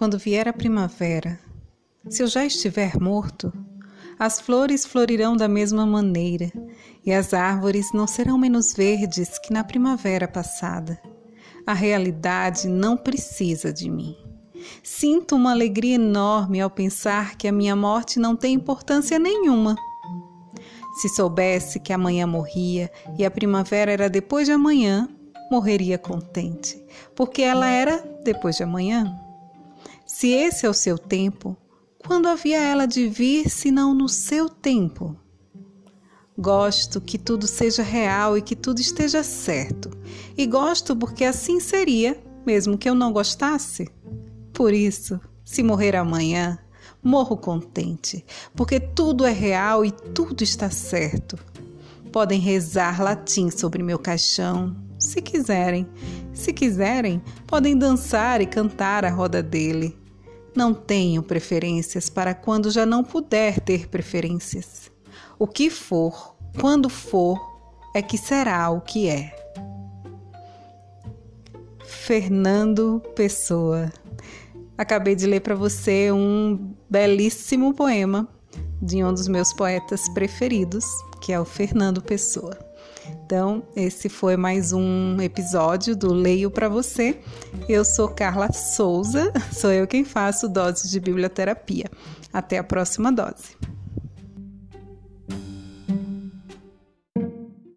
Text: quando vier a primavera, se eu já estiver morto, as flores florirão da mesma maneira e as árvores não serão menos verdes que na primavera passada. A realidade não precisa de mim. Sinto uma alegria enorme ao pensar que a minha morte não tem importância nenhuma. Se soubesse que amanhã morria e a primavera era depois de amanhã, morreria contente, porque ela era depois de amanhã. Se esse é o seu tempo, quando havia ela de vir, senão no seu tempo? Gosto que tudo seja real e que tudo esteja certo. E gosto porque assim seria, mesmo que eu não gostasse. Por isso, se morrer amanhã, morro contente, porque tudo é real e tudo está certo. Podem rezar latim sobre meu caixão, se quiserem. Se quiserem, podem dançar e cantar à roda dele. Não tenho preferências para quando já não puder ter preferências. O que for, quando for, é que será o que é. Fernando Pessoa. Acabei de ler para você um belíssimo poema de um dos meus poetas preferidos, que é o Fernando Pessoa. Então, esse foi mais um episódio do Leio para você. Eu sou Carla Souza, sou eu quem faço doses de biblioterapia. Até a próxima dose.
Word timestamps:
quando 0.00 0.16
vier 0.16 0.48
a 0.48 0.52
primavera, 0.54 1.38
se 2.08 2.22
eu 2.22 2.26
já 2.26 2.42
estiver 2.46 2.98
morto, 2.98 3.52
as 4.18 4.40
flores 4.40 4.86
florirão 4.86 5.36
da 5.36 5.46
mesma 5.46 5.84
maneira 5.84 6.50
e 7.04 7.12
as 7.12 7.34
árvores 7.34 7.92
não 7.92 8.06
serão 8.06 8.38
menos 8.38 8.72
verdes 8.72 9.38
que 9.38 9.52
na 9.52 9.62
primavera 9.62 10.26
passada. 10.26 10.98
A 11.66 11.74
realidade 11.74 12.66
não 12.66 12.96
precisa 12.96 13.70
de 13.70 13.90
mim. 13.90 14.16
Sinto 14.82 15.36
uma 15.36 15.50
alegria 15.50 15.96
enorme 15.96 16.62
ao 16.62 16.70
pensar 16.70 17.36
que 17.36 17.46
a 17.46 17.52
minha 17.52 17.76
morte 17.76 18.18
não 18.18 18.34
tem 18.34 18.54
importância 18.54 19.18
nenhuma. 19.18 19.76
Se 21.02 21.10
soubesse 21.10 21.78
que 21.78 21.92
amanhã 21.92 22.26
morria 22.26 22.90
e 23.18 23.24
a 23.26 23.30
primavera 23.30 23.92
era 23.92 24.08
depois 24.08 24.46
de 24.46 24.52
amanhã, 24.52 25.06
morreria 25.52 25.98
contente, 25.98 26.82
porque 27.14 27.42
ela 27.42 27.68
era 27.68 28.02
depois 28.24 28.56
de 28.56 28.62
amanhã. 28.62 29.14
Se 30.20 30.32
esse 30.32 30.66
é 30.66 30.68
o 30.68 30.74
seu 30.74 30.98
tempo, 30.98 31.56
quando 32.06 32.28
havia 32.28 32.60
ela 32.60 32.84
de 32.84 33.08
vir, 33.08 33.48
senão 33.48 33.94
no 33.94 34.06
seu 34.06 34.50
tempo? 34.50 35.16
Gosto 36.36 37.00
que 37.00 37.16
tudo 37.16 37.46
seja 37.46 37.82
real 37.82 38.36
e 38.36 38.42
que 38.42 38.54
tudo 38.54 38.82
esteja 38.82 39.22
certo. 39.22 39.88
E 40.36 40.44
gosto 40.46 40.94
porque 40.94 41.24
assim 41.24 41.58
seria, 41.58 42.22
mesmo 42.44 42.76
que 42.76 42.86
eu 42.86 42.94
não 42.94 43.14
gostasse. 43.14 43.88
Por 44.52 44.74
isso, 44.74 45.18
se 45.42 45.62
morrer 45.62 45.96
amanhã, 45.96 46.58
morro 47.02 47.34
contente, 47.34 48.22
porque 48.54 48.78
tudo 48.78 49.24
é 49.24 49.32
real 49.32 49.86
e 49.86 49.90
tudo 49.90 50.44
está 50.44 50.68
certo. 50.68 51.38
Podem 52.12 52.38
rezar 52.38 53.02
latim 53.02 53.48
sobre 53.48 53.82
meu 53.82 53.98
caixão, 53.98 54.76
se 54.98 55.22
quiserem. 55.22 55.88
Se 56.34 56.52
quiserem, 56.52 57.22
podem 57.46 57.74
dançar 57.74 58.42
e 58.42 58.46
cantar 58.46 59.02
à 59.02 59.08
roda 59.08 59.42
dele. 59.42 59.98
Não 60.54 60.74
tenho 60.74 61.22
preferências 61.22 62.08
para 62.08 62.34
quando 62.34 62.70
já 62.70 62.84
não 62.84 63.04
puder 63.04 63.60
ter 63.60 63.88
preferências. 63.88 64.90
O 65.38 65.46
que 65.46 65.70
for, 65.70 66.34
quando 66.60 66.88
for, 66.88 67.38
é 67.94 68.02
que 68.02 68.18
será 68.18 68.70
o 68.70 68.80
que 68.80 69.08
é. 69.08 69.34
Fernando 71.84 73.02
Pessoa. 73.14 73.92
Acabei 74.76 75.14
de 75.14 75.26
ler 75.26 75.40
para 75.40 75.54
você 75.54 76.10
um 76.10 76.74
belíssimo 76.88 77.74
poema 77.74 78.28
de 78.80 79.04
um 79.04 79.12
dos 79.12 79.28
meus 79.28 79.52
poetas 79.52 80.08
preferidos, 80.08 80.84
que 81.20 81.32
é 81.32 81.38
o 81.38 81.44
Fernando 81.44 82.02
Pessoa. 82.02 82.69
Então, 83.08 83.62
esse 83.74 84.08
foi 84.08 84.36
mais 84.36 84.72
um 84.72 85.20
episódio 85.20 85.96
do 85.96 86.12
Leio 86.12 86.50
para 86.50 86.68
você. 86.68 87.18
Eu 87.68 87.84
sou 87.84 88.08
Carla 88.08 88.52
Souza, 88.52 89.32
sou 89.52 89.72
eu 89.72 89.86
quem 89.86 90.04
faço 90.04 90.48
doses 90.48 90.90
de 90.90 91.00
biblioterapia. 91.00 91.86
Até 92.32 92.58
a 92.58 92.64
próxima 92.64 93.12
dose. 93.12 93.56